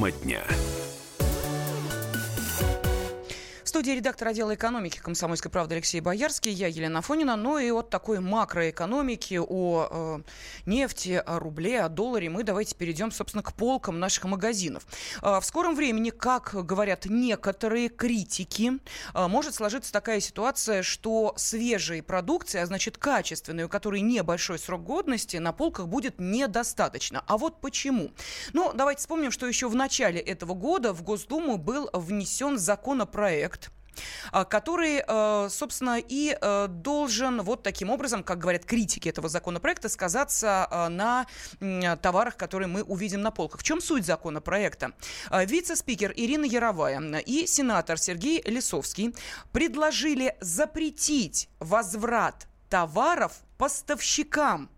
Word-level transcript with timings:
Тема 0.00 0.10
дня 0.24 0.44
студии 3.80 3.96
редактор 3.96 4.28
отдела 4.28 4.54
экономики 4.54 4.98
«Комсомольской 4.98 5.50
правды» 5.50 5.76
Алексей 5.76 6.02
Боярский, 6.02 6.52
я 6.52 6.66
Елена 6.66 7.00
Фонина. 7.00 7.34
Ну 7.36 7.56
и 7.56 7.70
от 7.70 7.88
такой 7.88 8.20
макроэкономики, 8.20 9.40
о 9.42 9.88
э, 9.90 10.18
нефти, 10.66 11.22
о 11.24 11.38
рубле, 11.38 11.80
о 11.80 11.88
долларе 11.88 12.28
мы 12.28 12.42
давайте 12.42 12.74
перейдем, 12.74 13.10
собственно, 13.10 13.42
к 13.42 13.54
полкам 13.54 13.98
наших 13.98 14.24
магазинов. 14.24 14.86
Э, 15.22 15.40
в 15.40 15.46
скором 15.46 15.76
времени, 15.76 16.10
как 16.10 16.54
говорят 16.66 17.06
некоторые 17.06 17.88
критики, 17.88 18.72
э, 19.14 19.26
может 19.28 19.54
сложиться 19.54 19.90
такая 19.90 20.20
ситуация, 20.20 20.82
что 20.82 21.32
свежей 21.38 22.02
продукции, 22.02 22.60
а 22.60 22.66
значит 22.66 22.98
качественной, 22.98 23.64
у 23.64 23.70
которой 23.70 24.02
небольшой 24.02 24.58
срок 24.58 24.84
годности, 24.84 25.38
на 25.38 25.54
полках 25.54 25.88
будет 25.88 26.16
недостаточно. 26.18 27.24
А 27.26 27.38
вот 27.38 27.62
почему? 27.62 28.10
Ну, 28.52 28.72
давайте 28.74 29.00
вспомним, 29.00 29.30
что 29.30 29.46
еще 29.46 29.70
в 29.70 29.74
начале 29.74 30.20
этого 30.20 30.52
года 30.52 30.92
в 30.92 31.02
Госдуму 31.02 31.56
был 31.56 31.88
внесен 31.94 32.58
законопроект, 32.58 33.69
который, 34.48 35.02
э, 35.06 35.48
собственно, 35.50 35.98
и 35.98 36.36
э, 36.40 36.66
должен 36.68 37.42
вот 37.42 37.62
таким 37.62 37.90
образом, 37.90 38.22
как 38.22 38.38
говорят 38.38 38.64
критики 38.64 39.08
этого 39.08 39.28
законопроекта, 39.28 39.88
сказаться 39.88 40.68
э, 40.70 40.88
на 40.88 41.26
товарах, 42.02 42.36
которые 42.36 42.68
мы 42.68 42.82
увидим 42.82 43.22
на 43.22 43.30
полках. 43.30 43.60
В 43.60 43.64
чем 43.64 43.80
суть 43.80 44.04
законопроекта? 44.04 44.92
Вице-спикер 45.30 46.12
Ирина 46.16 46.44
Яровая 46.44 47.00
и 47.18 47.46
сенатор 47.46 47.98
Сергей 47.98 48.42
Лисовский 48.44 49.14
предложили 49.52 50.36
запретить 50.40 51.48
возврат 51.58 52.46
товаров 52.68 53.32
поставщикам 53.58 54.70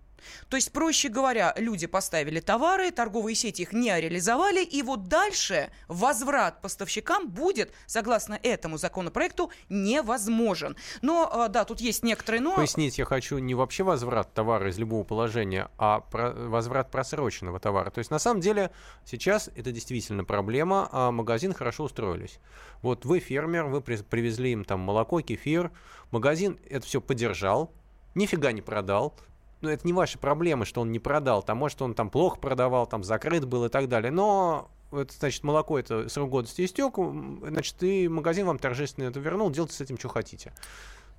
то 0.48 0.56
есть, 0.56 0.72
проще 0.72 1.08
говоря, 1.08 1.54
люди 1.56 1.86
поставили 1.86 2.40
товары, 2.40 2.90
торговые 2.90 3.34
сети 3.34 3.62
их 3.62 3.72
не 3.72 3.98
реализовали, 4.00 4.62
и 4.64 4.82
вот 4.82 5.08
дальше 5.08 5.70
возврат 5.88 6.60
поставщикам 6.60 7.28
будет, 7.28 7.72
согласно 7.86 8.38
этому 8.42 8.78
законопроекту, 8.78 9.50
невозможен. 9.68 10.76
Но, 11.00 11.28
а, 11.32 11.48
да, 11.48 11.64
тут 11.64 11.80
есть 11.80 12.02
некоторые 12.02 12.40
но... 12.40 12.56
Пояснить 12.56 12.98
я 12.98 13.04
хочу 13.04 13.38
не 13.38 13.54
вообще 13.54 13.84
возврат 13.84 14.32
товара 14.34 14.68
из 14.70 14.78
любого 14.78 15.04
положения, 15.04 15.70
а 15.78 16.00
про... 16.00 16.32
возврат 16.32 16.90
просроченного 16.90 17.60
товара. 17.60 17.90
То 17.90 17.98
есть, 17.98 18.10
на 18.10 18.18
самом 18.18 18.40
деле, 18.40 18.70
сейчас 19.04 19.50
это 19.54 19.72
действительно 19.72 20.24
проблема, 20.24 20.88
а 20.92 21.10
магазин 21.10 21.54
хорошо 21.54 21.84
устроились. 21.84 22.38
Вот 22.82 23.04
вы 23.04 23.20
фермер, 23.20 23.66
вы 23.66 23.80
привезли 23.80 24.52
им 24.52 24.64
там 24.64 24.80
молоко, 24.80 25.20
кефир, 25.20 25.70
магазин 26.10 26.58
это 26.68 26.86
все 26.86 27.00
поддержал, 27.00 27.72
нифига 28.14 28.52
не 28.52 28.60
продал, 28.60 29.14
ну, 29.62 29.70
это 29.70 29.86
не 29.86 29.92
ваши 29.92 30.18
проблемы, 30.18 30.64
что 30.64 30.80
он 30.80 30.92
не 30.92 30.98
продал. 30.98 31.42
Там, 31.42 31.58
может, 31.58 31.80
он 31.82 31.94
там 31.94 32.10
плохо 32.10 32.38
продавал, 32.38 32.86
там 32.86 33.04
закрыт 33.04 33.44
был 33.44 33.64
и 33.64 33.68
так 33.68 33.88
далее. 33.88 34.10
Но 34.10 34.70
это, 34.92 35.12
значит, 35.18 35.42
молоко, 35.44 35.78
это 35.78 36.08
срок 36.08 36.30
годности 36.30 36.64
истек, 36.64 36.94
значит, 36.96 37.82
и 37.82 38.08
магазин 38.08 38.46
вам 38.46 38.58
торжественно 38.58 39.08
это 39.08 39.20
вернул, 39.20 39.50
делайте 39.50 39.74
с 39.74 39.80
этим, 39.80 39.98
что 39.98 40.08
хотите. 40.08 40.52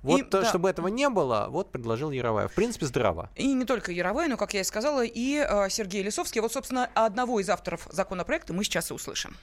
Вот, 0.02 0.20
и, 0.20 0.24
да. 0.30 0.44
чтобы 0.44 0.68
этого 0.68 0.88
не 0.88 1.08
было, 1.08 1.46
вот 1.48 1.72
предложил 1.72 2.10
Яровая. 2.10 2.48
В 2.48 2.54
принципе, 2.54 2.84
здраво. 2.84 3.30
И 3.36 3.52
не 3.54 3.64
только 3.64 3.90
Яровая, 3.90 4.28
но, 4.28 4.36
как 4.36 4.52
я 4.52 4.60
и 4.60 4.64
сказала, 4.64 5.02
и 5.02 5.36
э, 5.36 5.70
Сергей 5.70 6.02
Лисовский. 6.02 6.42
Вот, 6.42 6.52
собственно, 6.52 6.90
одного 6.94 7.40
из 7.40 7.48
авторов 7.48 7.88
законопроекта 7.90 8.52
мы 8.52 8.64
сейчас 8.64 8.90
и 8.90 8.94
услышим. 8.94 9.34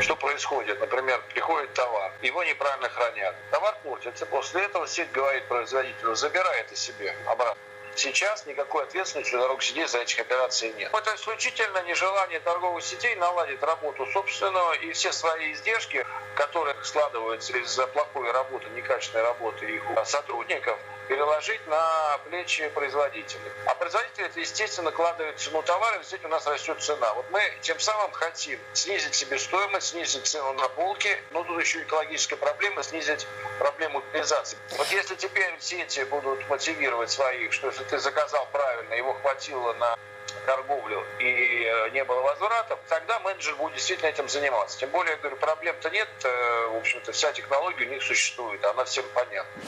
Что 0.00 0.16
происходит? 0.16 0.80
Например, 0.80 1.22
приходит 1.32 1.72
товар, 1.74 2.12
его 2.22 2.42
неправильно 2.44 2.88
хранят. 2.88 3.34
Товар 3.50 3.76
портится, 3.82 4.26
после 4.26 4.62
этого 4.62 4.86
сеть 4.86 5.12
говорит 5.12 5.46
производителю, 5.48 6.14
забирай 6.14 6.60
это 6.60 6.74
себе 6.74 7.14
обратно. 7.26 7.60
Сейчас 7.94 8.46
никакой 8.46 8.84
ответственности 8.84 9.32
дорог 9.32 9.62
сидеть 9.62 9.90
за 9.90 9.98
этих 9.98 10.18
операций 10.18 10.72
нет. 10.78 10.90
Это 10.94 11.14
исключительно 11.14 11.82
нежелание 11.82 12.40
торговых 12.40 12.82
сетей 12.82 13.14
наладить 13.16 13.62
работу 13.62 14.06
собственного 14.06 14.72
и 14.72 14.92
все 14.92 15.12
свои 15.12 15.52
издержки, 15.52 16.04
которые 16.34 16.74
складываются 16.82 17.56
из-за 17.58 17.86
плохой 17.88 18.30
работы, 18.32 18.70
некачественной 18.70 19.24
работы 19.24 19.66
их 19.66 19.82
сотрудников, 20.06 20.78
переложить 21.08 21.66
на 21.66 22.18
плечи 22.28 22.68
производителей. 22.68 23.50
А 23.66 23.74
производители 23.74 24.26
это, 24.26 24.40
естественно, 24.40 24.90
накладывают 24.90 25.38
цену 25.38 25.62
товара, 25.62 26.00
и 26.00 26.24
у 26.24 26.28
нас 26.28 26.46
растет 26.46 26.80
цена. 26.82 27.14
Вот 27.14 27.26
мы 27.30 27.42
тем 27.60 27.78
самым 27.80 28.12
хотим 28.12 28.58
снизить 28.72 29.14
себестоимость, 29.14 29.88
снизить 29.88 30.26
цену 30.26 30.52
на 30.54 30.68
полке, 30.68 31.20
но 31.30 31.44
тут 31.44 31.60
еще 31.60 31.82
экологическая 31.82 32.36
проблема, 32.36 32.82
снизить 32.82 33.26
проблему 33.58 33.98
утилизации. 33.98 34.58
Вот 34.78 34.86
если 34.88 35.14
теперь 35.14 35.54
сети 35.60 36.04
будут 36.04 36.48
мотивировать 36.48 37.10
своих, 37.10 37.52
что 37.52 37.68
если 37.68 37.84
ты 37.84 37.98
заказал 37.98 38.46
правильно, 38.52 38.94
его 38.94 39.14
хватило 39.14 39.72
на 39.74 39.98
торговлю 40.46 41.04
и 41.18 41.64
э, 41.64 41.90
не 41.90 42.04
было 42.04 42.20
возвратов, 42.20 42.78
тогда 42.88 43.18
менеджер 43.20 43.54
будет 43.56 43.74
действительно 43.74 44.08
этим 44.08 44.28
заниматься. 44.28 44.78
Тем 44.78 44.90
более, 44.90 45.12
я 45.12 45.16
говорю, 45.18 45.36
проблем-то 45.36 45.90
нет, 45.90 46.08
э, 46.24 46.66
в 46.68 46.76
общем-то, 46.76 47.12
вся 47.12 47.32
технология 47.32 47.86
у 47.86 47.88
них 47.88 48.02
существует, 48.02 48.64
она 48.64 48.84
всем 48.84 49.04
понятна. 49.14 49.62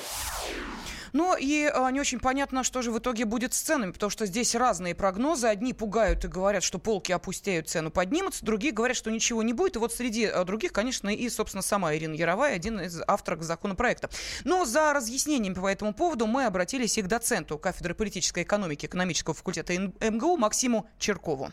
Но 1.15 1.37
и 1.39 1.71
а, 1.73 1.91
не 1.93 2.01
очень 2.01 2.19
понятно, 2.19 2.65
что 2.65 2.83
же 2.83 2.91
в 2.91 2.99
итоге 2.99 3.25
будет 3.25 3.55
с 3.55 3.61
ценами, 3.61 3.93
потому 3.93 4.11
что 4.11 4.27
здесь 4.27 4.55
разные 4.57 4.97
прогнозы. 4.97 5.47
Одни 5.47 5.73
пугают 5.73 6.25
и 6.25 6.29
говорят, 6.29 6.65
что 6.65 6.81
полки 6.81 7.13
опустеют, 7.13 7.69
цену 7.69 7.93
поднимутся, 7.93 8.45
другие 8.45 8.73
говорят, 8.73 8.97
что 8.97 9.13
ничего 9.13 9.45
не 9.45 9.53
будет. 9.53 9.77
И 9.77 9.79
вот 9.79 9.93
среди 9.93 10.27
а, 10.27 10.43
других, 10.45 10.73
конечно, 10.73 11.09
и, 11.09 11.29
собственно, 11.29 11.63
сама 11.63 11.95
Ирина 11.95 12.15
Яровая, 12.15 12.57
один 12.57 12.81
из 12.81 13.01
авторов 13.07 13.43
законопроекта. 13.43 14.11
Но 14.43 14.65
за 14.65 14.93
разъяснениями 14.93 15.55
по 15.55 15.69
этому 15.69 15.95
поводу 15.95 16.27
мы 16.27 16.47
обратились 16.47 16.99
и 16.99 17.03
к 17.03 17.07
доценту 17.07 17.59
кафедры 17.59 17.95
политической 17.95 18.43
экономики 18.43 18.87
экономического 18.87 19.35
факультета 19.35 19.73
МГУ 19.79 20.37
Максиму 20.37 20.91
Черкову. 20.99 21.53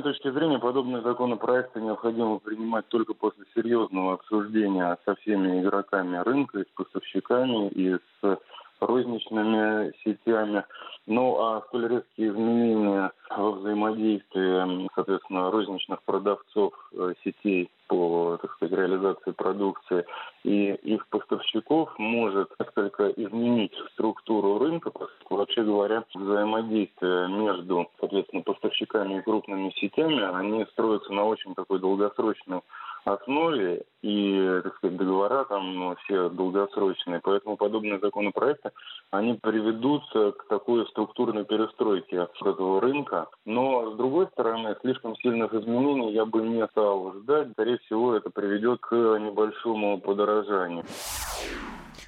Моей 0.00 0.14
точки 0.14 0.30
зрения, 0.30 0.58
подобные 0.58 1.02
законопроекты 1.02 1.78
необходимо 1.78 2.38
принимать 2.38 2.88
только 2.88 3.12
после 3.12 3.44
серьезного 3.54 4.14
обсуждения 4.14 4.96
со 5.04 5.14
всеми 5.16 5.60
игроками 5.60 6.16
рынка, 6.16 6.60
и 6.60 6.64
с 6.64 6.68
поставщиками, 6.74 7.68
и 7.68 7.96
с 7.96 8.38
розничными 8.80 9.92
сетями. 10.02 10.64
Ну 11.06 11.38
а 11.38 11.62
столь 11.68 11.88
резкие 11.88 12.30
изменения 12.30 13.12
во 13.36 13.52
взаимодействии, 13.52 14.88
соответственно, 14.94 15.50
розничных 15.50 16.02
продавцов 16.02 16.72
э, 16.92 17.14
сетей 17.24 17.70
по, 17.86 18.38
так 18.40 18.52
сказать, 18.54 18.78
реализации 18.78 19.30
продукции 19.32 20.04
и 20.44 20.72
их 20.74 21.06
поставщиков 21.08 21.96
может 21.98 22.50
несколько 22.58 23.08
изменить 23.10 23.74
структуру 23.92 24.58
рынка, 24.58 24.92
вообще 25.28 25.62
говоря, 25.62 26.04
взаимодействие 26.14 27.28
между, 27.28 27.88
соответственно, 27.98 28.42
поставщиками 28.42 29.18
и 29.18 29.22
крупными 29.22 29.70
сетями, 29.70 30.22
они 30.36 30.64
строятся 30.72 31.12
на 31.12 31.24
очень 31.24 31.54
такой 31.54 31.78
долгосрочной 31.80 32.60
основе, 33.04 33.82
и, 34.02 34.60
так 34.62 34.76
сказать, 34.76 34.96
договора 34.96 35.44
там 35.44 35.74
ну, 35.74 35.96
все 36.04 36.28
долгосрочные. 36.28 37.20
Поэтому 37.22 37.56
подобные 37.56 37.98
законопроекты, 37.98 38.70
они 39.10 39.34
приведут 39.34 40.02
к 40.12 40.44
такой 40.48 40.86
структурной 40.88 41.44
перестройке 41.44 42.28
этого 42.40 42.80
рынка. 42.80 43.19
Но, 43.44 43.92
с 43.92 43.96
другой 43.96 44.26
стороны, 44.28 44.76
слишком 44.80 45.16
сильных 45.16 45.52
изменений 45.54 46.12
я 46.12 46.24
бы 46.24 46.42
не 46.42 46.66
стал 46.68 47.12
ждать. 47.14 47.52
Скорее 47.52 47.78
всего, 47.78 48.14
это 48.14 48.30
приведет 48.30 48.80
к 48.80 48.94
небольшому 48.94 50.00
подорожанию. 50.00 50.84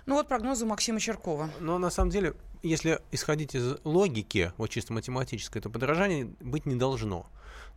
Ну 0.06 0.17
вот 0.17 0.27
прогнозы 0.27 0.67
Максима 0.67 0.99
Черкова. 0.99 1.49
Но 1.61 1.78
на 1.78 1.91
самом 1.91 2.11
деле, 2.11 2.34
если 2.62 3.01
исходить 3.12 3.55
из 3.55 3.77
логики, 3.84 4.53
вот 4.56 4.71
чисто 4.71 4.93
математической, 4.93 5.61
то 5.61 5.71
подорожания 5.71 6.28
быть 6.41 6.67
не 6.67 6.75
должно. 6.75 7.27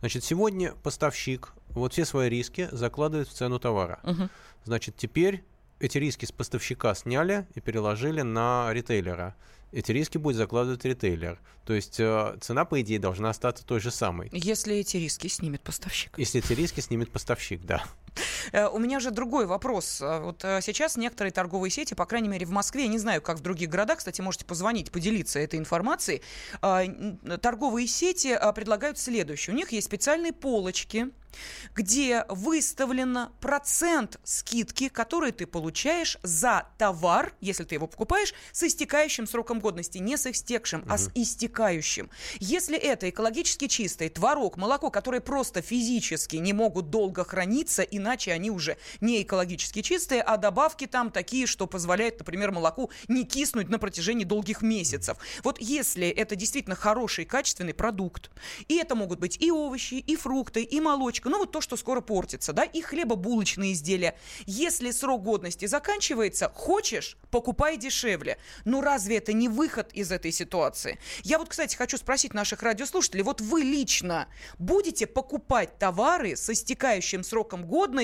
Значит, 0.00 0.24
сегодня 0.24 0.72
поставщик 0.82 1.52
вот 1.70 1.92
все 1.92 2.04
свои 2.04 2.28
риски 2.28 2.68
закладывает 2.72 3.28
в 3.28 3.32
цену 3.32 3.58
товара. 3.58 4.00
Угу. 4.02 4.28
Значит, 4.64 4.96
теперь 4.96 5.44
эти 5.78 5.98
риски 5.98 6.24
с 6.24 6.32
поставщика 6.32 6.94
сняли 6.94 7.46
и 7.54 7.60
переложили 7.60 8.22
на 8.22 8.72
ритейлера. 8.72 9.36
Эти 9.72 9.92
риски 9.92 10.18
будет 10.18 10.36
закладывать 10.36 10.84
ритейлер. 10.84 11.40
То 11.64 11.74
есть 11.74 11.98
э, 11.98 12.36
цена, 12.40 12.64
по 12.64 12.80
идее, 12.80 12.98
должна 12.98 13.30
остаться 13.30 13.64
той 13.66 13.80
же 13.80 13.90
самой. 13.90 14.30
Если 14.32 14.76
эти 14.76 14.96
риски 14.96 15.26
снимет 15.28 15.62
поставщик. 15.62 16.18
Если 16.18 16.40
эти 16.40 16.52
риски 16.52 16.80
снимет 16.80 17.10
поставщик, 17.10 17.62
да. 17.64 17.84
Э, 18.52 18.66
у 18.68 18.78
меня 18.78 19.00
же 19.00 19.10
другой 19.10 19.46
вопрос. 19.46 20.00
Э, 20.00 20.20
вот 20.20 20.44
э, 20.44 20.60
сейчас 20.62 20.96
некоторые 20.96 21.32
торговые 21.32 21.70
сети, 21.70 21.94
по 21.94 22.06
крайней 22.06 22.28
мере 22.28 22.46
в 22.46 22.50
Москве, 22.50 22.82
я 22.82 22.88
не 22.88 22.98
знаю, 22.98 23.22
как 23.22 23.38
в 23.38 23.40
других 23.40 23.68
городах, 23.68 23.98
кстати, 23.98 24.20
можете 24.20 24.44
позвонить, 24.44 24.90
поделиться 24.90 25.38
этой 25.38 25.58
информацией. 25.58 26.22
Торговые 26.60 27.86
сети 27.86 28.38
предлагают 28.54 28.98
следующее. 28.98 29.54
У 29.54 29.56
них 29.56 29.72
есть 29.72 29.86
специальные 29.86 30.32
полочки, 30.32 31.10
где 31.74 32.24
выставлено 32.28 33.32
процент 33.40 34.18
скидки, 34.24 34.88
который 34.88 35.32
ты 35.32 35.46
получаешь 35.46 36.18
за 36.22 36.68
товар, 36.78 37.34
если 37.40 37.64
ты 37.64 37.74
его 37.74 37.86
покупаешь, 37.86 38.34
с 38.52 38.62
истекающим 38.62 39.26
сроком 39.26 39.60
годности 39.60 39.98
не 39.98 40.16
с 40.16 40.26
истекшим, 40.26 40.80
угу. 40.82 40.90
а 40.90 40.98
с 40.98 41.10
истекающим. 41.14 42.10
Если 42.38 42.78
это 42.78 43.10
экологически 43.10 43.68
чистый 43.68 44.08
творог, 44.08 44.56
молоко, 44.56 44.90
которые 44.90 45.20
просто 45.20 45.62
физически 45.62 46.36
не 46.36 46.52
могут 46.52 46.90
долго 46.90 47.24
храниться, 47.24 47.82
иначе 48.06 48.32
они 48.32 48.50
уже 48.50 48.76
не 49.00 49.22
экологически 49.22 49.82
чистые, 49.82 50.22
а 50.22 50.36
добавки 50.36 50.86
там 50.86 51.10
такие, 51.10 51.46
что 51.46 51.66
позволяют, 51.66 52.18
например, 52.20 52.52
молоку 52.52 52.90
не 53.08 53.24
киснуть 53.24 53.68
на 53.68 53.78
протяжении 53.78 54.24
долгих 54.24 54.62
месяцев. 54.62 55.18
Вот 55.42 55.58
если 55.60 56.08
это 56.08 56.36
действительно 56.36 56.76
хороший, 56.76 57.24
качественный 57.24 57.74
продукт, 57.74 58.30
и 58.68 58.76
это 58.76 58.94
могут 58.94 59.18
быть 59.18 59.38
и 59.40 59.50
овощи, 59.50 59.94
и 59.94 60.14
фрукты, 60.14 60.62
и 60.62 60.80
молочка, 60.80 61.28
ну 61.28 61.38
вот 61.38 61.50
то, 61.50 61.60
что 61.60 61.76
скоро 61.76 62.00
портится, 62.00 62.52
да, 62.52 62.62
и 62.62 62.80
хлебобулочные 62.80 63.72
изделия. 63.72 64.16
Если 64.46 64.92
срок 64.92 65.24
годности 65.24 65.66
заканчивается, 65.66 66.50
хочешь, 66.54 67.16
покупай 67.30 67.76
дешевле. 67.76 68.38
Ну 68.64 68.80
разве 68.80 69.16
это 69.16 69.32
не 69.32 69.48
выход 69.48 69.92
из 69.92 70.12
этой 70.12 70.30
ситуации? 70.30 70.98
Я 71.24 71.38
вот, 71.38 71.48
кстати, 71.48 71.74
хочу 71.74 71.96
спросить 71.96 72.34
наших 72.34 72.62
радиослушателей, 72.62 73.24
вот 73.24 73.40
вы 73.40 73.62
лично 73.62 74.28
будете 74.58 75.06
покупать 75.06 75.78
товары 75.78 76.36
с 76.36 76.48
истекающим 76.48 77.24
сроком 77.24 77.64
годности, 77.64 77.95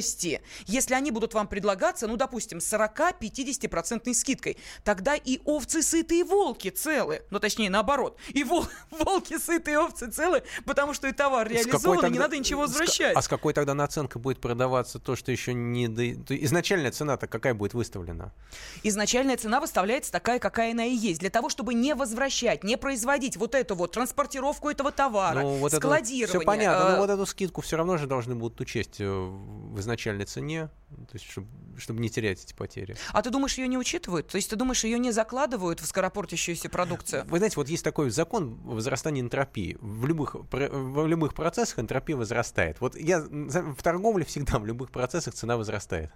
если 0.67 0.94
они 0.94 1.11
будут 1.11 1.35
вам 1.35 1.47
предлагаться, 1.47 2.06
ну, 2.06 2.17
допустим, 2.17 2.59
40-50% 2.59 4.15
скидкой? 4.15 4.56
Тогда 4.85 5.15
и 5.15 5.41
овцы 5.44 5.83
сытые, 5.83 6.21
и 6.21 6.23
волки 6.23 6.71
целы. 6.71 7.23
Ну, 7.31 7.39
точнее, 7.39 7.71
наоборот. 7.71 8.19
И 8.29 8.44
вол- 8.44 8.67
волки 8.91 9.39
сытые, 9.39 9.79
овцы 9.79 10.11
целы, 10.11 10.43
потому 10.65 10.94
что 10.94 11.09
и 11.09 11.12
товар 11.12 11.49
реализован, 11.49 11.97
тогда, 11.97 12.09
и 12.09 12.12
не 12.12 12.19
надо 12.19 12.39
ничего 12.39 12.62
возвращать. 12.62 13.17
А 13.17 13.23
с 13.23 13.29
какой 13.29 13.53
тогда 13.53 13.75
наценкой 13.75 14.21
будет 14.21 14.41
продаваться 14.41 14.99
то, 14.99 15.17
что 15.17 15.33
еще 15.33 15.55
не... 15.55 15.87
Изначальная 15.87 16.91
цена-то 16.91 17.27
какая 17.27 17.55
будет 17.55 17.75
выставлена? 17.75 18.33
Изначальная 18.83 19.37
цена 19.37 19.61
выставляется 19.61 20.12
такая, 20.12 20.39
какая 20.39 20.73
она 20.73 20.85
и 20.85 20.94
есть. 20.94 21.21
Для 21.21 21.31
того, 21.31 21.49
чтобы 21.49 21.75
не 21.75 21.94
возвращать, 21.94 22.65
не 22.65 22.77
производить 22.77 23.37
вот 23.37 23.55
эту 23.55 23.75
вот 23.75 23.93
транспортировку 23.93 24.71
этого 24.71 24.93
товара, 24.93 25.41
ну, 25.41 25.56
вот 25.56 25.73
складирование. 25.73 26.25
Это, 26.25 26.39
все 26.39 26.47
понятно, 26.47 26.91
но 26.91 26.97
э, 26.97 26.99
вот 26.99 27.11
эту 27.11 27.27
скидку 27.27 27.61
все 27.61 27.77
равно 27.77 27.97
же 27.97 28.06
должны 28.06 28.35
будут 28.35 28.61
учесть 28.61 28.97
э, 29.00 29.31
в 29.73 29.81
изначальной 29.81 30.25
цене, 30.25 30.69
то 30.91 31.15
есть, 31.15 31.29
чтобы, 31.31 31.49
чтобы 31.79 32.01
не 32.01 32.11
терять 32.11 32.45
эти 32.45 32.55
потери. 32.55 32.97
А 33.11 33.23
ты 33.23 33.31
думаешь, 33.31 33.57
ее 33.59 33.69
не 33.69 33.79
учитывают? 33.79 34.29
То 34.29 34.37
есть 34.37 34.51
ты 34.51 34.57
думаешь, 34.57 34.85
ее 34.85 34.99
не 34.99 35.11
закладывают 35.11 35.81
в 35.81 35.87
скоропортящуюся 35.87 36.69
продукцию? 36.69 37.25
Вы 37.27 37.39
знаете, 37.39 37.57
вот 37.57 37.69
есть 37.69 37.85
такой 37.85 38.11
закон 38.11 38.55
возрастания 38.65 39.23
энтропии. 39.23 39.79
В 39.81 40.07
любых, 40.07 40.35
в 40.35 41.07
любых 41.07 41.35
процессах 41.35 41.79
энтропия 41.79 42.17
возрастает. 42.17 42.81
Вот 42.81 42.97
я 42.97 43.21
в 43.21 43.83
торговле 43.83 44.25
всегда 44.25 44.59
в 44.59 44.67
любых 44.67 44.91
процессах 44.91 45.35
цена 45.35 45.57
возрастает. 45.57 46.11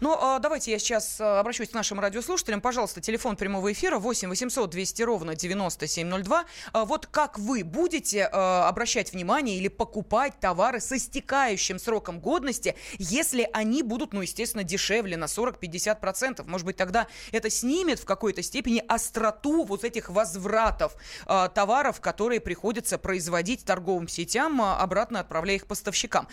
Ну, 0.00 0.16
а, 0.20 0.38
давайте 0.38 0.70
я 0.70 0.78
сейчас 0.78 1.20
а, 1.20 1.40
обращусь 1.40 1.70
к 1.70 1.74
нашим 1.74 2.00
радиослушателям. 2.00 2.60
Пожалуйста, 2.60 3.00
телефон 3.00 3.36
прямого 3.36 3.72
эфира 3.72 3.98
8 3.98 4.28
800 4.28 4.70
200 4.70 5.02
ровно 5.02 5.34
9702. 5.34 6.44
А, 6.72 6.84
вот 6.84 7.06
как 7.06 7.38
вы 7.38 7.64
будете 7.64 8.24
обращать 8.24 9.12
внимание 9.12 9.56
или 9.56 9.68
покупать 9.68 10.38
товары 10.40 10.80
с 10.80 10.92
истекающим 10.92 11.78
сроком 11.78 12.20
годности, 12.20 12.74
если 12.98 13.48
они 13.52 13.82
будут, 13.82 14.12
ну, 14.12 14.22
естественно, 14.22 14.64
дешевле 14.64 15.16
на 15.16 15.24
40-50%? 15.24 16.44
Может 16.46 16.66
быть, 16.66 16.76
тогда 16.76 17.06
это 17.32 17.50
снимет 17.50 17.98
в 17.98 18.04
какой-то 18.04 18.42
степени 18.42 18.82
остроту 18.86 19.64
вот 19.64 19.84
этих 19.84 20.08
возвратов 20.08 20.94
товаров, 21.26 22.00
которые 22.00 22.40
приходится 22.40 22.98
производить 22.98 23.64
торговым 23.64 24.08
сетям, 24.08 24.60
обратно 24.62 25.20
отправляя 25.20 25.56
их 25.56 25.66
поставщикам. 25.66 26.28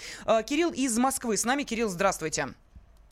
Кирилл 0.45 0.71
из 0.71 0.97
Москвы 0.97 1.37
с 1.37 1.45
нами. 1.45 1.63
Кирилл, 1.63 1.89
здравствуйте. 1.89 2.09
Здравствуйте. 2.19 2.68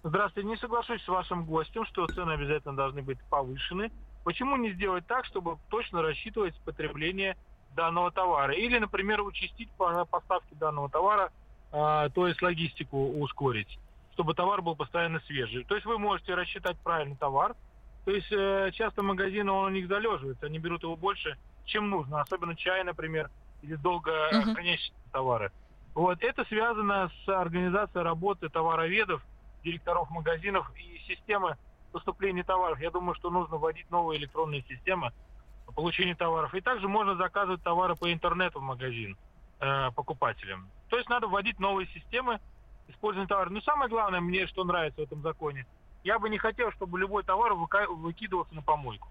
Не 0.08 0.56
соглашусь 0.56 1.04
с 1.04 1.08
вашим 1.08 1.44
гостем, 1.44 1.86
что 1.86 2.08
цены 2.08 2.32
обязательно 2.32 2.76
должны 2.76 3.02
быть 3.02 3.20
повышены. 3.30 3.92
Почему 4.24 4.56
не 4.56 4.72
сделать 4.72 5.06
так, 5.06 5.26
чтобы 5.26 5.58
точно 5.70 6.02
рассчитывать 6.02 6.56
потребление 6.62 7.36
данного 7.76 8.12
товара? 8.12 8.54
Или, 8.54 8.78
например, 8.78 9.22
участить 9.22 9.70
поставки 9.78 10.54
данного 10.54 10.90
товара, 10.90 11.32
а, 11.74 12.10
то 12.10 12.28
есть 12.28 12.42
логистику 12.42 13.20
ускорить, 13.20 13.80
чтобы 14.14 14.34
товар 14.34 14.62
был 14.62 14.76
постоянно 14.76 15.20
свежий. 15.28 15.66
То 15.66 15.76
есть 15.76 15.86
вы 15.86 15.98
можете 15.98 16.36
рассчитать 16.36 16.78
правильный 16.80 17.18
товар. 17.18 17.56
То 18.06 18.12
есть 18.12 18.32
э, 18.32 18.72
часто 18.74 19.04
магазины, 19.04 19.52
он 19.52 19.66
у 19.66 19.70
них 19.70 19.90
залеживается, 19.90 20.46
они 20.46 20.60
берут 20.60 20.84
его 20.84 20.96
больше, 20.96 21.38
чем 21.66 21.90
нужно, 21.90 22.22
особенно 22.22 22.56
чай, 22.56 22.86
например, 22.86 23.30
или 23.62 23.76
долго 23.76 24.12
uh-huh. 24.12 24.54
хранящиеся 24.54 24.94
товары. 25.12 25.52
Вот 25.94 26.24
это 26.24 26.46
связано 26.46 27.12
с 27.26 27.28
организацией 27.28 28.06
работы 28.06 28.48
товароведов– 28.48 29.22
директоров 29.68 30.10
магазинов 30.10 30.72
и 30.76 31.00
системы 31.08 31.58
поступления 31.92 32.44
товаров. 32.44 32.80
Я 32.80 32.92
думаю, 32.92 33.16
что 33.16 33.30
нужно 33.30 33.58
вводить 33.58 33.90
новые 33.92 34.20
электронные 34.20 34.64
системы 34.64 35.12
получения 35.76 36.16
товаров. 36.16 36.54
И 36.54 36.62
также 36.62 36.88
можно 36.88 37.16
заказывать 37.16 37.62
товары 37.64 37.96
по 37.96 38.12
интернету 38.12 38.60
в 38.60 38.64
магазин 38.64 39.18
э, 39.60 39.92
покупателям. 39.96 40.70
То 40.90 40.98
есть 40.98 41.10
надо 41.10 41.28
вводить 41.28 41.60
новые 41.60 41.88
системы 41.88 42.40
использования 42.88 43.28
товаров. 43.28 43.52
Но 43.52 43.62
самое 43.62 43.90
главное 43.90 44.22
мне, 44.22 44.48
что 44.48 44.64
нравится 44.64 45.02
в 45.02 45.04
этом 45.04 45.22
законе, 45.22 45.66
я 46.04 46.20
бы 46.20 46.30
не 46.30 46.38
хотел, 46.38 46.72
чтобы 46.72 47.00
любой 47.00 47.24
товар 47.24 47.54
выкидывался 47.54 48.54
на 48.56 48.62
помойку. 48.62 49.10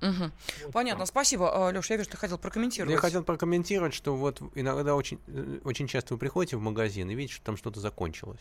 Угу. 0.00 0.30
Вот 0.64 0.72
Понятно, 0.72 1.04
так. 1.04 1.08
спасибо. 1.08 1.68
А, 1.68 1.72
Леш, 1.72 1.90
я 1.90 1.96
вижу, 1.96 2.10
ты 2.10 2.16
хотел 2.16 2.38
прокомментировать. 2.38 2.92
Я 2.92 3.00
хотел 3.00 3.24
прокомментировать, 3.24 3.94
что 3.94 4.14
вот 4.14 4.40
иногда 4.54 4.94
очень, 4.94 5.18
э, 5.26 5.58
очень 5.64 5.88
часто 5.88 6.14
вы 6.14 6.20
приходите 6.20 6.56
в 6.56 6.60
магазин 6.60 7.10
и 7.10 7.14
видите, 7.14 7.34
что 7.34 7.46
там 7.46 7.56
что-то 7.56 7.80
закончилось. 7.80 8.40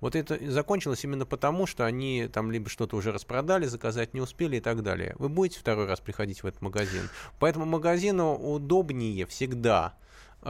Вот 0.00 0.14
это 0.14 0.38
закончилось 0.50 1.04
именно 1.04 1.26
потому, 1.26 1.66
что 1.66 1.84
они 1.84 2.28
там 2.32 2.50
либо 2.52 2.68
что-то 2.68 2.96
уже 2.96 3.12
распродали, 3.12 3.66
заказать 3.66 4.14
не 4.14 4.20
успели 4.20 4.56
и 4.56 4.60
так 4.60 4.82
далее. 4.82 5.14
Вы 5.18 5.28
будете 5.28 5.58
второй 5.58 5.86
раз 5.86 6.00
приходить 6.00 6.42
в 6.42 6.46
этот 6.46 6.62
магазин. 6.62 7.08
Поэтому 7.38 7.64
магазину 7.64 8.34
удобнее 8.34 9.26
всегда 9.26 9.94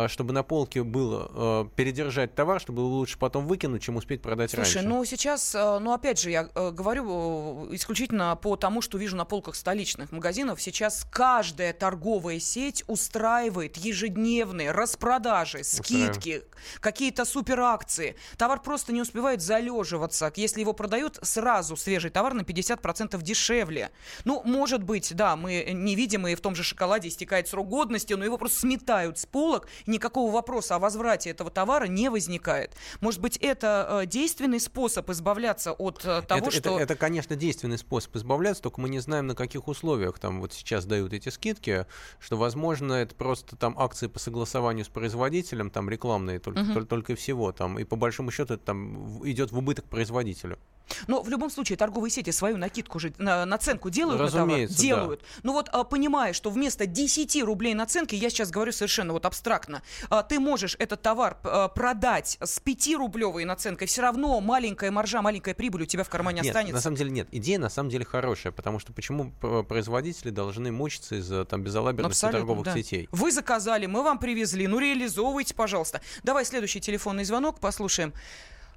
чтобы 0.06 0.32
на 0.32 0.42
полке 0.42 0.82
было 0.82 1.64
э, 1.66 1.76
передержать 1.76 2.34
товар, 2.34 2.60
чтобы 2.60 2.80
лучше 2.80 3.18
потом 3.18 3.46
выкинуть, 3.46 3.82
чем 3.82 3.96
успеть 3.96 4.22
продать 4.22 4.50
Слушай, 4.50 4.76
раньше. 4.76 4.88
ну 4.88 5.04
сейчас, 5.04 5.54
э, 5.54 5.78
ну 5.78 5.92
опять 5.92 6.20
же, 6.20 6.30
я 6.30 6.50
э, 6.54 6.70
говорю 6.70 7.74
исключительно 7.74 8.36
по 8.36 8.56
тому, 8.56 8.82
что 8.82 8.98
вижу 8.98 9.16
на 9.16 9.24
полках 9.24 9.54
столичных 9.54 10.12
магазинов. 10.12 10.60
Сейчас 10.60 11.06
каждая 11.10 11.72
торговая 11.72 12.38
сеть 12.38 12.84
устраивает 12.86 13.76
ежедневные 13.76 14.72
распродажи, 14.72 15.64
скидки, 15.64 16.42
какие-то 16.80 17.24
суперакции. 17.24 18.16
Товар 18.36 18.60
просто 18.60 18.92
не 18.92 19.00
успевает 19.00 19.40
залеживаться. 19.40 20.32
Если 20.36 20.60
его 20.60 20.74
продают, 20.74 21.18
сразу 21.22 21.76
свежий 21.76 22.10
товар 22.10 22.34
на 22.34 22.42
50% 22.42 23.20
дешевле. 23.22 23.90
Ну, 24.24 24.42
может 24.44 24.82
быть, 24.82 25.14
да, 25.14 25.36
мы 25.36 25.70
не 25.72 25.94
видим, 25.94 26.26
и 26.26 26.34
в 26.34 26.40
том 26.40 26.54
же 26.54 26.62
шоколаде 26.62 27.08
истекает 27.08 27.48
срок 27.48 27.68
годности, 27.68 28.12
но 28.12 28.24
его 28.24 28.36
просто 28.36 28.60
сметают 28.60 29.18
с 29.18 29.26
полок, 29.26 29.68
никакого 29.86 30.32
вопроса 30.32 30.76
о 30.76 30.78
возврате 30.78 31.30
этого 31.30 31.50
товара 31.50 31.86
не 31.86 32.08
возникает. 32.08 32.74
Может 33.00 33.20
быть, 33.20 33.36
это 33.38 34.02
э, 34.02 34.06
действенный 34.06 34.60
способ 34.60 35.08
избавляться 35.10 35.72
от 35.72 36.04
э, 36.04 36.22
того, 36.22 36.48
это, 36.48 36.50
что... 36.50 36.74
Это, 36.74 36.82
это, 36.82 36.94
конечно, 36.96 37.36
действенный 37.36 37.78
способ 37.78 38.14
избавляться, 38.16 38.62
только 38.62 38.80
мы 38.80 38.88
не 38.88 39.00
знаем, 39.00 39.26
на 39.26 39.34
каких 39.34 39.68
условиях 39.68 40.18
там 40.18 40.40
вот 40.40 40.52
сейчас 40.52 40.84
дают 40.84 41.12
эти 41.12 41.28
скидки, 41.28 41.86
что, 42.18 42.36
возможно, 42.36 42.94
это 42.94 43.14
просто 43.14 43.56
там 43.56 43.78
акции 43.78 44.06
по 44.06 44.18
согласованию 44.18 44.84
с 44.84 44.88
производителем, 44.88 45.70
там 45.70 45.88
рекламные 45.88 46.38
только, 46.38 46.60
угу. 46.60 46.72
только, 46.74 46.88
только 46.88 47.14
всего, 47.16 47.52
там, 47.52 47.78
и 47.78 47.84
по 47.84 47.96
большому 47.96 48.30
счету 48.30 48.54
это 48.54 48.64
там 48.64 49.26
идет 49.26 49.52
в 49.52 49.58
убыток 49.58 49.84
производителю. 49.86 50.58
Но 51.06 51.22
в 51.22 51.28
любом 51.28 51.50
случае 51.50 51.76
торговые 51.76 52.10
сети 52.10 52.30
свою 52.32 52.56
накидку 52.56 52.98
же, 52.98 53.12
на, 53.18 53.44
наценку 53.44 53.90
делают 53.90 54.20
Разумеется, 54.20 54.76
товар? 54.76 55.00
Делают. 55.00 55.20
Да. 55.20 55.26
Ну 55.42 55.52
вот 55.52 55.68
а, 55.72 55.84
понимая, 55.84 56.32
что 56.32 56.50
вместо 56.50 56.86
10 56.86 57.42
рублей 57.42 57.74
наценки, 57.74 58.14
я 58.14 58.30
сейчас 58.30 58.50
говорю 58.50 58.72
совершенно 58.72 59.12
вот 59.12 59.26
абстрактно, 59.26 59.82
а, 60.10 60.22
ты 60.22 60.38
можешь 60.40 60.76
этот 60.78 61.02
товар 61.02 61.38
а, 61.44 61.68
продать 61.68 62.38
с 62.40 62.60
5-рублевой 62.60 63.44
наценкой, 63.44 63.86
все 63.86 64.02
равно 64.02 64.40
маленькая 64.40 64.90
маржа, 64.90 65.22
маленькая 65.22 65.54
прибыль 65.54 65.82
у 65.82 65.86
тебя 65.86 66.04
в 66.04 66.08
кармане 66.08 66.40
нет, 66.42 66.50
останется. 66.50 66.74
на 66.74 66.80
самом 66.80 66.96
деле 66.96 67.10
нет. 67.10 67.28
Идея 67.32 67.58
на 67.58 67.70
самом 67.70 67.90
деле 67.90 68.04
хорошая, 68.04 68.52
потому 68.52 68.78
что 68.78 68.92
почему 68.92 69.30
производители 69.30 70.30
должны 70.30 70.72
мучиться 70.72 71.16
из-за 71.16 71.44
там 71.44 71.62
безалаберности 71.62 72.24
Абсолютно, 72.24 72.38
торговых 72.40 72.64
да. 72.64 72.74
сетей? 72.74 73.08
Вы 73.12 73.32
заказали, 73.32 73.86
мы 73.86 74.02
вам 74.02 74.18
привезли, 74.18 74.66
ну 74.66 74.78
реализовывайте, 74.78 75.54
пожалуйста. 75.54 76.00
Давай 76.22 76.44
следующий 76.44 76.80
телефонный 76.80 77.24
звонок 77.24 77.60
послушаем. 77.60 78.12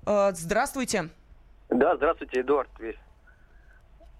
Здравствуйте. 0.06 1.10
Да, 1.72 1.96
здравствуйте, 1.96 2.42
Эдуард. 2.42 2.70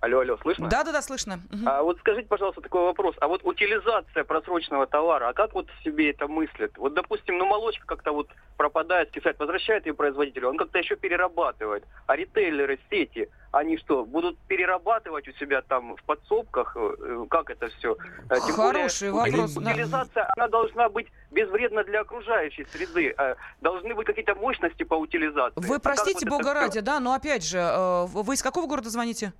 Алло, 0.02 0.22
алло, 0.22 0.36
слышно? 0.42 0.68
Да, 0.68 0.84
да, 0.84 0.92
да, 0.92 1.02
слышно. 1.04 1.40
Угу. 1.52 1.62
А 1.68 1.84
вот 1.84 2.00
скажите, 2.00 2.28
пожалуйста, 2.28 2.60
такой 2.62 2.82
вопрос. 2.82 3.16
А 3.22 3.28
вот 3.28 3.42
утилизация 3.44 4.24
просроченного 4.24 4.88
товара, 4.88 5.30
а 5.30 5.34
как 5.34 5.54
вот 5.54 5.68
себе 5.84 6.10
это 6.10 6.28
мыслят? 6.28 6.76
Вот, 6.78 6.96
допустим, 6.96 7.38
ну 7.38 7.46
молочка 7.46 7.86
как-то 7.86 8.12
вот 8.12 8.28
пропадает, 8.58 9.10
скисает, 9.10 9.38
возвращает 9.38 9.86
ее 9.86 9.94
производителю, 9.94 10.50
он 10.50 10.58
как-то 10.58 10.80
еще 10.80 10.96
перерабатывает. 10.96 11.84
А 12.08 12.16
ритейлеры, 12.16 12.80
сети, 12.90 13.30
они 13.52 13.78
что, 13.78 14.04
будут 14.04 14.40
перерабатывать 14.48 15.28
у 15.28 15.34
себя 15.34 15.62
там 15.62 15.96
в 15.96 16.04
подсобках? 16.04 16.76
Э, 16.76 17.26
как 17.30 17.52
это 17.52 17.68
все? 17.68 17.96
Э, 18.32 18.38
тем 18.44 18.56
Хороший 18.56 19.12
более, 19.12 19.36
вопрос. 19.36 19.58
Утилизация, 19.58 20.24
да. 20.24 20.32
она 20.36 20.48
должна 20.48 20.90
быть 20.90 21.10
безвредна 21.30 21.84
для 21.84 22.02
окружающей 22.02 22.66
среды. 22.74 23.14
Э, 23.20 23.36
должны 23.62 23.94
быть 23.94 24.08
какие-то 24.08 24.34
мощности 24.34 24.82
по 24.82 24.96
утилизации. 24.96 25.62
Вы 25.62 25.76
а 25.76 25.80
простите, 25.80 26.26
а 26.26 26.30
бога 26.32 26.56
ради, 26.56 26.80
да, 26.80 27.00
но 27.00 27.14
опять 27.14 27.46
же, 27.46 27.62
вы 28.08 28.34
из 28.34 28.42
какого 28.42 28.66
города 28.66 28.90
звоните? 28.90 29.32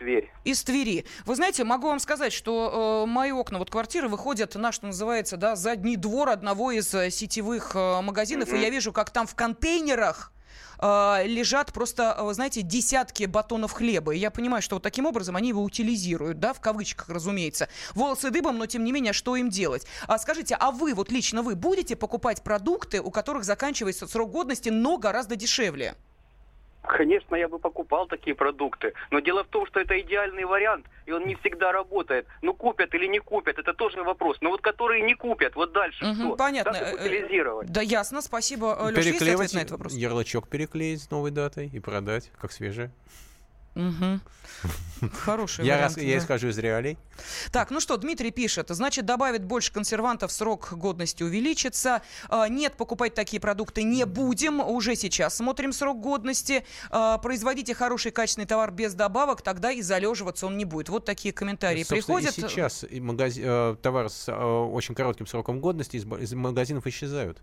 Тверь. 0.00 0.30
Из 0.44 0.62
Твери. 0.64 1.04
Вы 1.26 1.36
знаете, 1.36 1.62
могу 1.62 1.88
вам 1.88 2.00
сказать, 2.00 2.32
что 2.32 3.04
э, 3.04 3.10
мои 3.10 3.32
окна 3.32 3.58
вот 3.58 3.70
квартиры 3.70 4.08
выходят 4.08 4.54
на, 4.54 4.72
что 4.72 4.86
называется, 4.86 5.36
да, 5.36 5.56
задний 5.56 5.96
двор 5.96 6.30
одного 6.30 6.70
из 6.70 6.94
э, 6.94 7.10
сетевых 7.10 7.72
э, 7.74 8.00
магазинов, 8.00 8.48
mm-hmm. 8.48 8.58
и 8.58 8.62
я 8.62 8.70
вижу, 8.70 8.94
как 8.94 9.10
там 9.10 9.26
в 9.26 9.34
контейнерах 9.34 10.32
э, 10.78 11.24
лежат 11.26 11.74
просто, 11.74 12.16
вы 12.18 12.32
знаете, 12.32 12.62
десятки 12.62 13.24
батонов 13.24 13.72
хлеба. 13.72 14.14
И 14.14 14.18
я 14.18 14.30
понимаю, 14.30 14.62
что 14.62 14.76
вот 14.76 14.82
таким 14.82 15.04
образом 15.04 15.36
они 15.36 15.50
его 15.50 15.62
утилизируют, 15.62 16.40
да, 16.40 16.54
в 16.54 16.62
кавычках, 16.62 17.10
разумеется. 17.10 17.68
Волосы 17.92 18.30
дыбом, 18.30 18.56
но 18.56 18.64
тем 18.64 18.84
не 18.84 18.92
менее, 18.92 19.12
что 19.12 19.36
им 19.36 19.50
делать? 19.50 19.86
А 20.06 20.16
скажите, 20.16 20.56
а 20.58 20.70
вы, 20.70 20.94
вот 20.94 21.12
лично 21.12 21.42
вы, 21.42 21.56
будете 21.56 21.94
покупать 21.94 22.42
продукты, 22.42 23.02
у 23.02 23.10
которых 23.10 23.44
заканчивается 23.44 24.06
срок 24.06 24.30
годности, 24.30 24.70
но 24.70 24.96
гораздо 24.96 25.36
дешевле? 25.36 25.94
Конечно, 26.82 27.36
я 27.36 27.48
бы 27.48 27.58
покупал 27.58 28.06
такие 28.06 28.34
продукты. 28.34 28.94
Но 29.10 29.20
дело 29.20 29.44
в 29.44 29.48
том, 29.48 29.66
что 29.66 29.80
это 29.80 30.00
идеальный 30.00 30.44
вариант, 30.44 30.86
и 31.06 31.12
он 31.12 31.26
не 31.26 31.34
всегда 31.36 31.72
работает. 31.72 32.26
Ну, 32.42 32.54
купят 32.54 32.94
или 32.94 33.06
не 33.06 33.18
купят, 33.18 33.58
это 33.58 33.74
тоже 33.74 34.02
вопрос. 34.02 34.38
Но 34.40 34.50
вот 34.50 34.60
которые 34.60 35.02
не 35.02 35.14
купят, 35.14 35.54
вот 35.56 35.72
дальше 35.72 36.04
угу, 36.04 36.14
что? 36.14 36.36
Понятно. 36.36 36.72
Как 36.72 36.94
их 36.94 37.00
утилизировать? 37.00 37.70
Да, 37.70 37.82
ясно, 37.82 38.22
спасибо. 38.22 38.76
Леша, 38.90 39.10
Переклеивать 39.10 39.52
на 39.54 39.58
этот 39.58 39.72
вопрос? 39.72 39.92
ярлычок 39.92 40.48
переклеить 40.48 41.02
с 41.02 41.10
новой 41.10 41.30
датой 41.30 41.68
и 41.68 41.80
продать, 41.80 42.30
как 42.40 42.50
свежее. 42.52 42.90
Угу. 43.74 44.20
Хороший 45.12 45.64
я 45.64 45.74
вариант. 45.74 45.96
Раз, 45.96 46.04
я 46.04 46.18
исхожу 46.18 46.48
из 46.48 46.58
реалий. 46.58 46.98
Так, 47.52 47.70
ну 47.70 47.80
что, 47.80 47.96
Дмитрий 47.96 48.30
пишет, 48.30 48.68
значит, 48.70 49.06
добавит 49.06 49.44
больше 49.44 49.72
консервантов, 49.72 50.32
срок 50.32 50.72
годности 50.72 51.22
увеличится. 51.22 52.02
А, 52.28 52.48
нет, 52.48 52.74
покупать 52.76 53.14
такие 53.14 53.40
продукты 53.40 53.82
не 53.82 54.04
будем. 54.04 54.60
Уже 54.60 54.96
сейчас 54.96 55.36
смотрим 55.36 55.72
срок 55.72 56.00
годности. 56.00 56.64
А, 56.90 57.18
производите 57.18 57.74
хороший 57.74 58.10
качественный 58.10 58.46
товар 58.46 58.70
без 58.70 58.94
добавок, 58.94 59.42
тогда 59.42 59.70
и 59.70 59.82
залеживаться 59.82 60.46
он 60.46 60.58
не 60.58 60.64
будет. 60.64 60.88
Вот 60.88 61.04
такие 61.04 61.32
комментарии 61.32 61.82
Собственно, 61.82 62.18
приходят. 62.18 62.38
И 62.38 62.40
сейчас 62.42 62.84
и 62.88 63.00
магази... 63.00 63.42
Э, 63.44 63.76
товар 63.80 64.10
с 64.10 64.28
э, 64.28 64.34
очень 64.34 64.94
коротким 64.94 65.26
сроком 65.26 65.60
годности 65.60 65.96
из 65.96 66.34
магазинов 66.34 66.86
исчезают. 66.86 67.42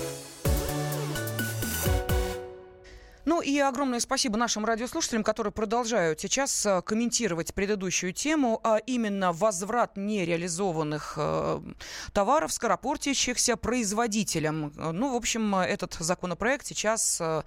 И 3.41 3.59
огромное 3.59 3.99
спасибо 3.99 4.37
нашим 4.37 4.65
радиослушателям, 4.65 5.23
которые 5.23 5.53
продолжают 5.53 6.19
сейчас 6.19 6.65
э, 6.65 6.81
комментировать 6.81 7.53
предыдущую 7.53 8.13
тему, 8.13 8.59
а 8.63 8.77
именно 8.77 9.31
возврат 9.31 9.97
нереализованных 9.97 11.13
э, 11.17 11.61
товаров, 12.13 12.51
скоропортящихся 12.51 13.57
производителям. 13.57 14.73
Ну, 14.75 15.13
в 15.13 15.15
общем, 15.15 15.55
этот 15.55 15.95
законопроект 15.99 16.65
сейчас 16.65 17.19
э, 17.21 17.41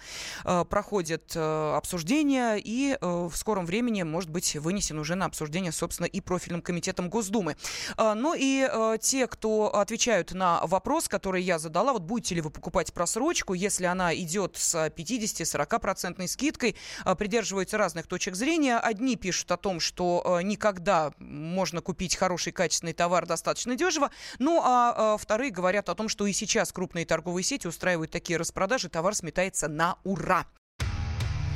проходит 0.68 1.36
обсуждение 1.36 2.60
и 2.60 2.96
в 3.00 3.32
скором 3.34 3.66
времени 3.66 4.02
может 4.02 4.30
быть 4.30 4.56
вынесен 4.56 4.98
уже 4.98 5.14
на 5.14 5.26
обсуждение, 5.26 5.72
собственно, 5.72 6.06
и 6.06 6.20
профильным 6.20 6.62
комитетом 6.62 7.08
Госдумы. 7.08 7.56
Ну 7.98 8.34
и 8.36 8.68
те, 9.00 9.26
кто 9.26 9.74
отвечают 9.74 10.32
на 10.32 10.60
вопрос, 10.66 11.08
который 11.08 11.42
я 11.42 11.58
задала, 11.58 11.92
вот 11.92 12.02
будете 12.02 12.34
ли 12.34 12.40
вы 12.40 12.50
покупать 12.50 12.92
просрочку, 12.92 13.54
если 13.54 13.84
она 13.84 14.14
идет 14.14 14.56
с 14.56 14.74
50-40 14.74 15.54
40% 15.54 15.84
скидкой. 16.29 16.76
А, 17.05 17.14
придерживаются 17.14 17.79
разных 17.79 18.07
точек 18.07 18.35
зрения. 18.35 18.79
Одни 18.79 19.17
пишут 19.17 19.50
о 19.53 19.57
том, 19.57 19.81
что 19.81 20.23
а, 20.25 20.41
никогда 20.41 21.12
можно 21.19 21.81
купить 21.81 22.17
хороший 22.17 22.53
качественный 22.53 22.93
товар 22.93 23.26
достаточно 23.26 23.76
дешево. 23.76 24.11
Ну 24.38 24.61
а, 24.62 25.14
а 25.14 25.17
вторые 25.17 25.50
говорят 25.50 25.88
о 25.88 25.95
том, 25.95 26.09
что 26.09 26.26
и 26.26 26.33
сейчас 26.33 26.73
крупные 26.73 27.07
торговые 27.07 27.45
сети 27.45 27.67
устраивают 27.67 28.11
такие 28.11 28.38
распродажи. 28.38 28.88
Товар 28.88 29.14
сметается 29.14 29.69
на 29.69 29.99
ура. 30.05 30.47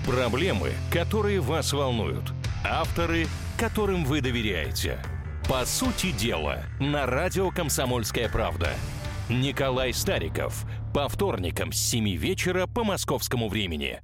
Проблемы, 0.07 0.73
которые 0.93 1.41
вас 1.41 1.73
волнуют. 1.73 2.33
Авторы, 2.65 3.27
которым 3.59 4.05
вы 4.05 4.21
доверяете. 4.21 4.99
По 5.49 5.65
сути 5.65 6.13
дела, 6.13 6.65
на 6.81 7.07
радио 7.07 7.51
«Комсомольская 7.51 8.29
правда». 8.29 8.73
Николай 9.29 9.93
Стариков. 9.93 10.65
По 10.95 11.09
вторникам 11.09 11.73
с 11.73 11.79
7 11.79 12.17
вечера 12.17 12.67
по 12.67 12.85
московскому 12.85 13.49
времени. 13.49 14.01